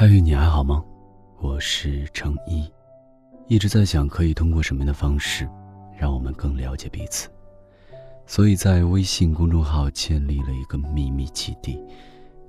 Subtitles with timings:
[0.00, 0.82] 嗨，你还好吗？
[1.40, 2.66] 我是程一，
[3.48, 5.46] 一直在想可以通过什么样的方式，
[5.94, 7.28] 让我们更了解彼此，
[8.24, 11.78] 所以在微信公众号建立了一个秘密基地，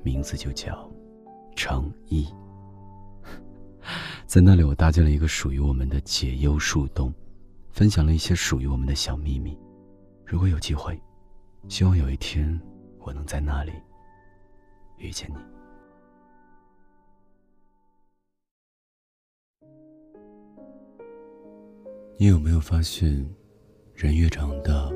[0.01, 0.89] 名字就叫
[1.53, 2.25] 程一。
[4.25, 7.13] 在那里，我搭建了一个属于我们的解忧树洞，
[7.69, 9.59] 分享了一些属于我们的小秘密。
[10.25, 10.97] 如果有机会，
[11.67, 12.57] 希望有一天
[12.99, 13.73] 我能在那里
[14.97, 15.35] 遇见你。
[22.17, 23.27] 你有没有发现，
[23.95, 24.91] 人越长大，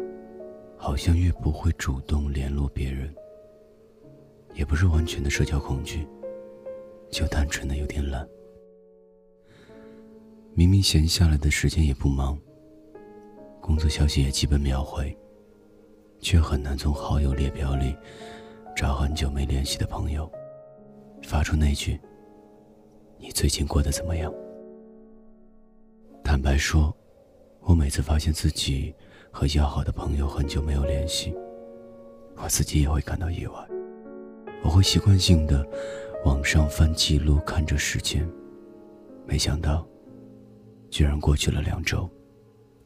[0.78, 3.12] 好像越不会主动联络别人？
[4.54, 6.08] 也不是完全的社交恐惧，
[7.09, 8.28] 就单纯的有点懒。
[10.54, 12.40] 明明闲下来的时间也不忙，
[13.59, 15.18] 工作消息也基本秒回，
[16.20, 17.95] 却很难从好友列表里
[18.76, 20.32] 找很久没联系的朋友，
[21.23, 22.00] 发出那句
[23.18, 24.32] “你最近过得怎么样？”
[26.23, 26.95] 坦白说。
[27.66, 28.94] 我每次发现自己
[29.31, 31.33] 和要好的朋友很久没有联系，
[32.38, 33.53] 我自己也会感到意外。
[34.63, 35.67] 我会习惯性的
[36.25, 38.27] 往上翻记录，看着时间，
[39.25, 39.83] 没想到，
[40.91, 42.08] 居然过去了两周、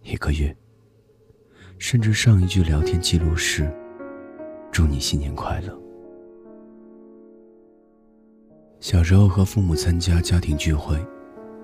[0.02, 0.56] 一个月，
[1.78, 3.70] 甚至上一句聊天记录是
[4.72, 5.78] “祝你新年快乐”。
[8.80, 10.98] 小时候和父母参加家庭聚会，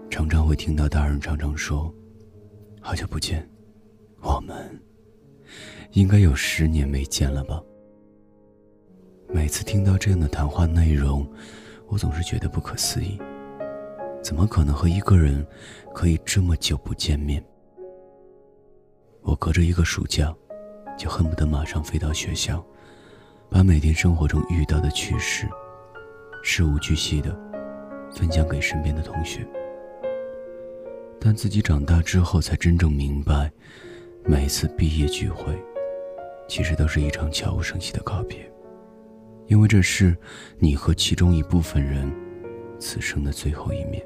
[0.10, 1.94] 常常会听到大人常常说。
[2.88, 3.44] 好久不见，
[4.22, 4.80] 我们
[5.94, 7.60] 应该有十年没见了吧？
[9.28, 11.28] 每次听到这样的谈话内容，
[11.88, 13.20] 我总是觉得不可思议。
[14.22, 15.44] 怎么可能和一个人
[15.96, 17.44] 可以这么久不见面？
[19.24, 20.32] 我隔着一个暑假，
[20.96, 22.64] 就恨不得马上飞到学校，
[23.50, 25.50] 把每天生活中遇到的趣事，
[26.44, 27.36] 事无巨细的
[28.12, 29.44] 分享给身边的同学。
[31.26, 33.52] 但自己长大之后，才真正明白，
[34.26, 35.60] 每次毕业聚会，
[36.48, 38.48] 其实都是一场悄无声息的告别，
[39.48, 40.16] 因为这是
[40.60, 42.14] 你和其中一部分人
[42.78, 44.06] 此生的最后一面。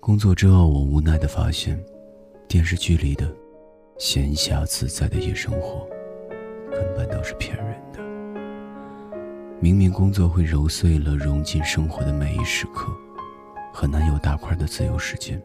[0.00, 1.80] 工作之后，我无奈的发现，
[2.48, 3.32] 电视剧里的
[3.96, 5.88] 闲暇自在的夜生活，
[6.72, 8.00] 根本都是骗人的。
[9.60, 12.92] 明明工作会揉碎了融进生活的每一时刻。
[13.72, 15.40] 很难有大块的自由时间，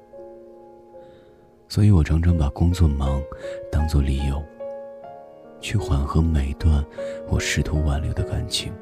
[1.68, 3.22] 所以我常常把工作忙
[3.72, 4.44] 当做理由，
[5.62, 6.84] 去缓和每段
[7.30, 8.74] 我试图挽留的感情。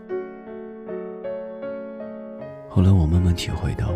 [2.70, 3.94] 后来我慢慢体会到，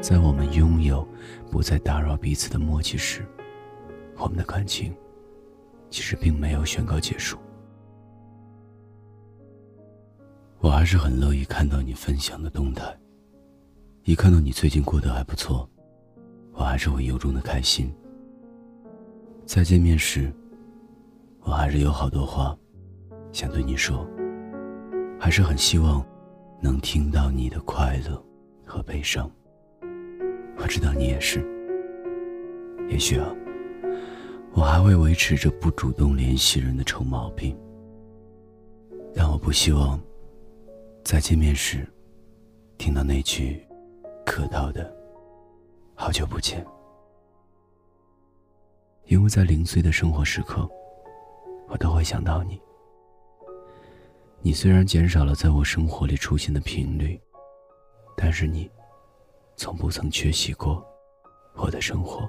[0.00, 1.06] 在我们拥有
[1.50, 3.24] 不再打扰彼此的默契时，
[4.18, 4.94] 我们的感情
[5.88, 7.38] 其实并没有宣告结束。
[10.58, 12.84] 我还是很乐意看到你分享的动态。
[14.04, 15.66] 一看到你最近过得还不错，
[16.52, 17.90] 我还是会由衷的开心。
[19.46, 20.30] 再见面时，
[21.40, 22.54] 我还是有好多话
[23.32, 24.06] 想对你说，
[25.18, 26.04] 还是很希望
[26.60, 28.22] 能听到你的快乐
[28.66, 29.30] 和悲伤。
[30.58, 31.42] 我知道你也是。
[32.90, 33.34] 也许啊，
[34.52, 37.56] 我还会维持着不主动联系人的臭毛病，
[39.14, 39.98] 但我不希望
[41.02, 41.88] 再见面时
[42.76, 43.64] 听到那句。
[44.34, 44.92] 客套的，
[45.94, 46.66] 好久不见。
[49.04, 50.68] 因为在零碎的生活时刻，
[51.68, 52.60] 我都会想到你。
[54.40, 57.16] 你虽然减少了在我生活里出现的频率，
[58.16, 58.68] 但是你，
[59.54, 60.84] 从不曾缺席过
[61.54, 62.28] 我的生活。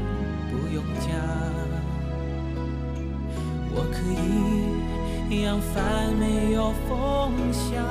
[0.51, 1.09] 不用讲，
[3.73, 3.95] 我可
[5.31, 7.81] 以扬帆没有风向，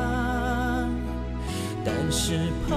[1.82, 2.76] 但是朋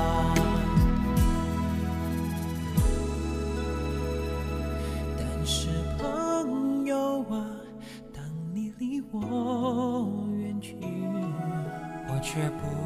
[12.33, 12.80] 却不。